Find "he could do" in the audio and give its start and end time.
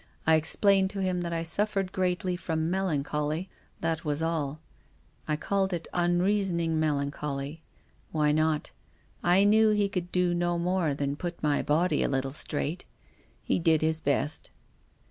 9.69-10.33